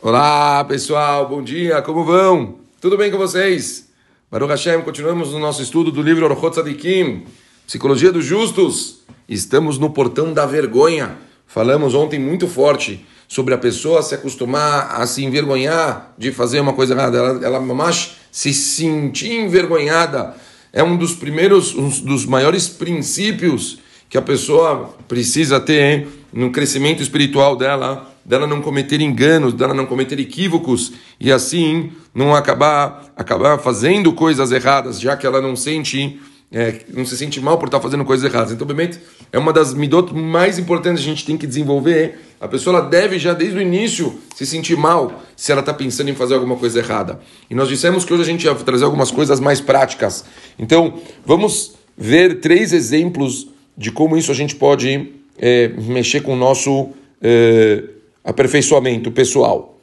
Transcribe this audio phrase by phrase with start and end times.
[0.00, 2.60] Olá pessoal, bom dia, como vão?
[2.80, 3.88] Tudo bem com vocês?
[4.30, 7.24] Baruch Hashem, continuamos no nosso estudo do livro Orchot Tzadikim,
[7.66, 9.00] Psicologia dos Justos.
[9.28, 11.18] Estamos no portão da vergonha.
[11.48, 16.74] Falamos ontem muito forte sobre a pessoa se acostumar a se envergonhar de fazer uma
[16.74, 17.18] coisa errada.
[17.18, 17.92] Ela, ela
[18.30, 20.36] se sentir envergonhada
[20.72, 26.52] é um dos primeiros, um dos maiores princípios que a pessoa precisa ter hein, no
[26.52, 33.10] crescimento espiritual dela dela não cometer enganos, dela não cometer equívocos e assim não acabar
[33.16, 36.20] acabar fazendo coisas erradas, já que ela não sente
[36.52, 38.52] é, não se sente mal por estar fazendo coisas erradas.
[38.52, 38.98] Então, obviamente,
[39.30, 42.20] é uma das midot mais importantes que a gente tem que desenvolver.
[42.40, 46.08] A pessoa ela deve já desde o início se sentir mal se ela está pensando
[46.08, 47.20] em fazer alguma coisa errada.
[47.50, 50.24] E nós dissemos que hoje a gente ia trazer algumas coisas mais práticas.
[50.58, 56.36] Então, vamos ver três exemplos de como isso a gente pode é, mexer com o
[56.36, 56.90] nosso
[57.20, 57.84] é,
[58.28, 59.78] aperfeiçoamento pessoal.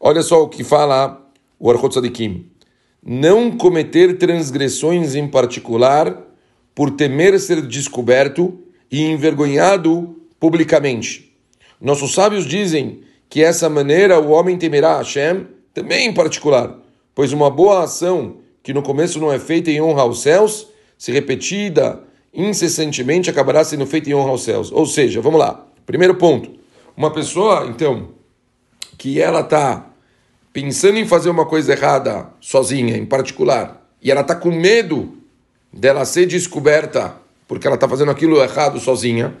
[0.00, 2.46] Olha só o que fala o Archot Sadikim.
[3.04, 6.18] Não cometer transgressões em particular
[6.74, 8.58] por temer ser descoberto
[8.90, 11.36] e envergonhado publicamente.
[11.78, 16.78] Nossos sábios dizem que essa maneira o homem temerá Hashem também em particular,
[17.14, 21.12] pois uma boa ação que no começo não é feita em honra aos céus, se
[21.12, 24.72] repetida incessantemente acabará sendo feita em honra aos céus.
[24.72, 25.66] Ou seja, vamos lá.
[25.84, 26.59] Primeiro ponto.
[27.00, 28.10] Uma pessoa, então,
[28.98, 29.86] que ela está
[30.52, 35.16] pensando em fazer uma coisa errada sozinha, em particular, e ela está com medo
[35.72, 37.16] dela ser descoberta
[37.48, 39.34] porque ela está fazendo aquilo errado sozinha.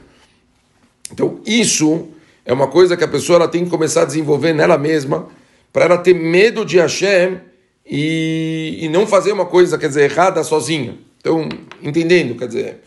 [1.12, 2.08] Então, isso
[2.46, 5.28] é uma coisa que a pessoa ela tem que começar a desenvolver nela mesma,
[5.70, 7.42] para ela ter medo de Hashem
[7.84, 10.98] e, e não fazer uma coisa, quer dizer, errada sozinha.
[11.18, 11.46] Então,
[11.82, 12.80] entendendo, quer dizer,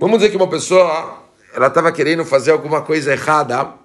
[0.00, 3.76] vamos dizer que uma pessoa ela estava querendo fazer alguma coisa errada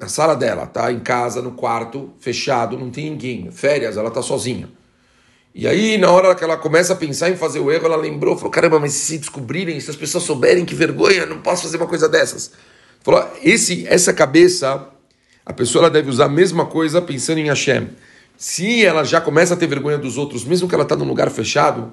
[0.00, 0.90] na sala dela, tá?
[0.90, 4.66] Em casa, no quarto, fechado, não tem ninguém, férias, ela tá sozinha.
[5.54, 8.34] E aí, na hora que ela começa a pensar em fazer o erro, ela lembrou,
[8.36, 11.86] falou: caramba, mas se descobrirem, se as pessoas souberem que vergonha, não posso fazer uma
[11.86, 12.52] coisa dessas.
[13.02, 14.88] Falou: esse, essa cabeça,
[15.44, 17.90] a pessoa ela deve usar a mesma coisa pensando em Hashem.
[18.38, 21.28] Se ela já começa a ter vergonha dos outros, mesmo que ela está num lugar
[21.30, 21.92] fechado,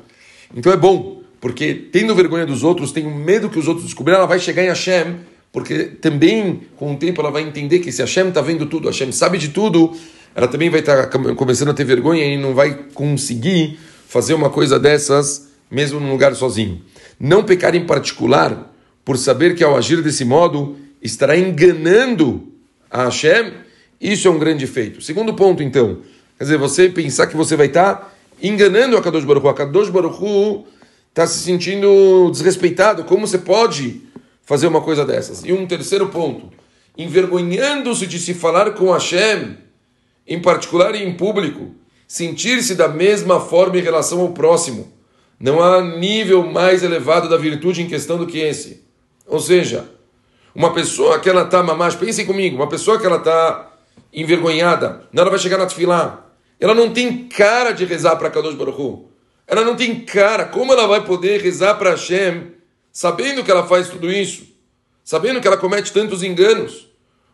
[0.55, 4.27] então é bom, porque tendo vergonha dos outros, tem medo que os outros descobrirem, ela
[4.27, 5.17] vai chegar em Hashem
[5.51, 9.11] porque também com o tempo ela vai entender que se Hashem está vendo tudo, Hashem
[9.11, 9.95] sabe de tudo,
[10.35, 14.49] ela também vai estar tá começando a ter vergonha e não vai conseguir fazer uma
[14.49, 16.81] coisa dessas mesmo num lugar sozinho.
[17.19, 22.51] Não pecar em particular por saber que ao agir desse modo estará enganando
[22.89, 23.53] a Hashem,
[23.99, 25.01] isso é um grande feito.
[25.01, 26.01] Segundo ponto, então,
[26.37, 29.49] quer dizer, você pensar que você vai estar tá enganando a Kadosh Baruch Hu.
[29.49, 30.65] A Kadosh Baruch
[31.09, 33.03] está se sentindo desrespeitado.
[33.03, 34.01] Como você pode
[34.47, 35.43] fazer uma coisa dessas.
[35.43, 36.49] E um terceiro ponto,
[36.97, 39.57] envergonhando-se de se falar com Hashem,
[40.25, 41.75] em particular e em público,
[42.07, 44.91] sentir-se da mesma forma em relação ao próximo.
[45.37, 48.85] Não há nível mais elevado da virtude em questão do que esse.
[49.27, 49.91] Ou seja,
[50.55, 53.73] uma pessoa que ela está mamás, pensem comigo, uma pessoa que ela está
[54.13, 56.25] envergonhada, ela vai chegar na tefilá,
[56.57, 59.11] ela não tem cara de rezar para Kadosh Baruch Hu.
[59.45, 60.45] Ela não tem cara.
[60.45, 62.56] Como ela vai poder rezar para Hashem
[62.97, 64.41] sabendo que ela faz tudo isso,
[65.03, 66.87] sabendo que ela comete tantos enganos,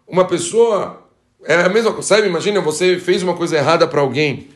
[0.05, 1.07] uma pessoa
[1.45, 2.27] é a mesma coisa, sabe?
[2.27, 4.49] Imagina, você fez uma coisa errada para alguém.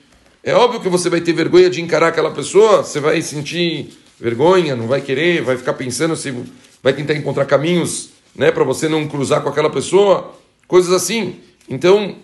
[0.44, 4.76] É óbvio que você vai ter vergonha de encarar aquela pessoa, você vai sentir vergonha,
[4.76, 6.36] não vai querer, vai ficar pensando se
[6.84, 10.36] vai tentar encontrar caminhos, né, para você não cruzar com aquela pessoa,
[10.68, 11.38] coisas assim.
[11.70, 12.18] Então,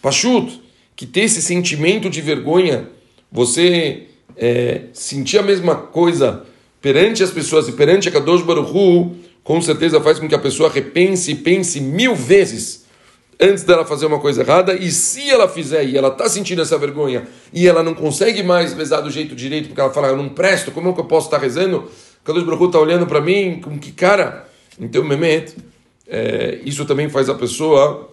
[0.00, 0.62] Pachut,
[0.96, 2.88] que ter esse sentimento de vergonha,
[3.30, 4.06] você
[4.38, 6.46] é, sentir a mesma coisa
[6.86, 10.38] perante as pessoas e perante a Kadosh Baruch Hu, com certeza faz com que a
[10.38, 12.86] pessoa repense e pense mil vezes
[13.40, 16.78] antes dela fazer uma coisa errada, e se ela fizer e ela está sentindo essa
[16.78, 20.28] vergonha e ela não consegue mais rezar do jeito direito, porque ela fala, eu não
[20.28, 21.90] presto, como é que eu posso estar tá rezando?
[22.22, 24.48] Kadosh Baruch Hu está olhando para mim, com que cara?
[24.78, 25.56] Então, Mehmet,
[26.06, 28.12] é, isso também faz a pessoa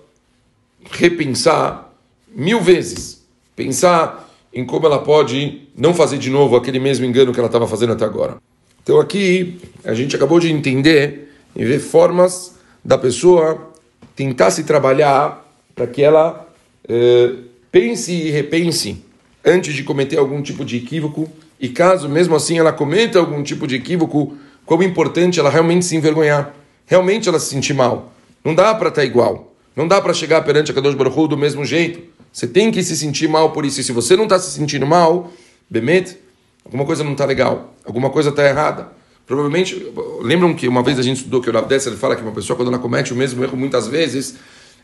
[0.89, 1.94] repensar
[2.27, 3.24] mil vezes,
[3.56, 7.68] pensar em como ela pode não fazer de novo aquele mesmo engano que ela estava
[7.68, 8.42] fazendo até agora.
[8.83, 13.71] Então aqui a gente acabou de entender e ver formas da pessoa
[14.15, 15.44] tentar se trabalhar
[15.74, 16.47] para que ela
[16.88, 17.33] eh,
[17.71, 19.03] pense e repense
[19.44, 23.65] antes de cometer algum tipo de equívoco e caso mesmo assim ela cometa algum tipo
[23.65, 26.53] de equívoco, como importante ela realmente se envergonhar,
[26.85, 28.12] realmente ela se sentir mal.
[28.44, 31.27] Não dá para estar tá igual, não dá para chegar perante a Kadosh Baruch Hu
[31.27, 32.01] do mesmo jeito.
[32.31, 33.80] Você tem que se sentir mal por isso.
[33.80, 35.31] E se você não está se sentindo mal,
[35.69, 36.18] Bemet,
[36.65, 38.91] alguma coisa não está legal, alguma coisa está errada.
[39.25, 39.91] Provavelmente,
[40.21, 42.57] lembram que uma vez a gente estudou que o Rav Dessler fala que uma pessoa,
[42.57, 44.35] quando ela comete o mesmo erro muitas vezes,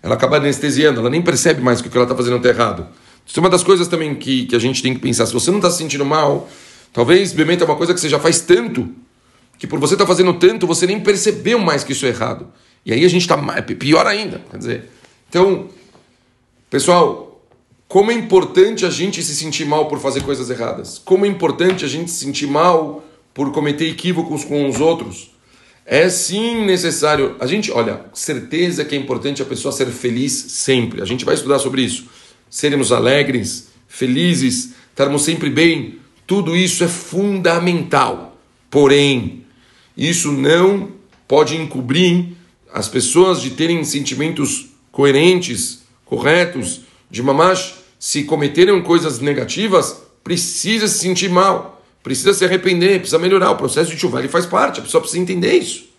[0.02, 2.88] ela acaba anestesiando, ela nem percebe mais que o que ela está fazendo está errado.
[3.26, 5.26] Isso é uma das coisas também que, que a gente tem que pensar.
[5.26, 6.50] Se você não está se sentindo mal,
[6.94, 8.90] talvez bebimento é uma coisa que você já faz tanto,
[9.58, 12.48] que por você estar tá fazendo tanto, você nem percebeu mais que isso é errado.
[12.86, 14.42] E aí a gente está pior ainda.
[14.50, 14.90] Quer dizer,
[15.30, 15.68] então,
[16.70, 17.29] pessoal,
[17.90, 21.02] como é importante a gente se sentir mal por fazer coisas erradas.
[21.04, 23.04] Como é importante a gente se sentir mal
[23.34, 25.32] por cometer equívocos com os outros.
[25.88, 27.36] É sim necessário.
[27.40, 31.02] A gente, olha, certeza que é importante a pessoa ser feliz sempre.
[31.02, 32.06] A gente vai estudar sobre isso.
[32.48, 35.98] Seremos alegres, felizes, estarmos sempre bem.
[36.28, 38.38] Tudo isso é fundamental.
[38.70, 39.46] Porém,
[39.98, 40.92] isso não
[41.28, 42.38] pode encobrir
[42.72, 51.00] as pessoas de terem sentimentos coerentes, corretos, de mamash, se cometeram coisas negativas, precisa se
[51.00, 53.52] sentir mal, precisa se arrepender, precisa melhorar.
[53.52, 55.90] O processo de chuva ele faz parte, a pessoa precisa entender isso.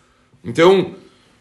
[0.43, 0.94] Então,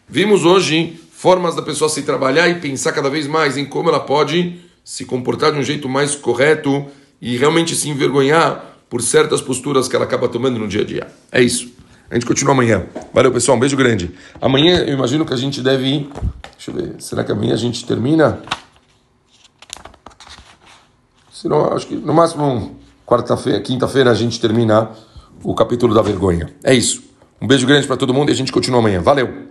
[0.08, 4.02] vimos hoje formas da pessoa se trabalhar e pensar cada vez mais em como ela
[4.02, 6.86] pode se comportar de um jeito mais correto
[7.22, 11.08] e realmente se envergonhar por certas posturas que ela acaba tomando no dia a dia.
[11.32, 11.72] É isso.
[12.10, 12.88] A gente continua amanhã.
[13.14, 13.56] Valeu, pessoal.
[13.56, 14.12] Um beijo grande.
[14.42, 16.10] Amanhã eu imagino que a gente deve.
[16.58, 16.96] Deixa eu ver.
[16.98, 18.42] Será que amanhã a gente termina?
[21.40, 22.76] Se não, acho que no máximo
[23.08, 24.90] quarta-feira, quinta-feira a gente termina
[25.42, 26.54] o capítulo da vergonha.
[26.62, 27.02] É isso.
[27.42, 29.02] Um beijo grande para todo mundo e a gente continua amanhã.
[29.02, 29.49] Valeu!